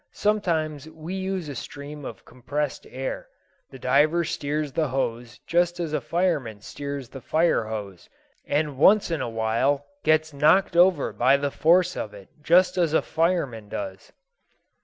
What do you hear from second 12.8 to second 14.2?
a fireman does."